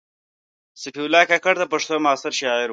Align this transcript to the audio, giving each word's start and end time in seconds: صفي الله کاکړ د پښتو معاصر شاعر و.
صفي 0.81 1.01
الله 1.05 1.23
کاکړ 1.31 1.53
د 1.59 1.63
پښتو 1.71 1.95
معاصر 2.05 2.31
شاعر 2.41 2.67
و. 2.67 2.69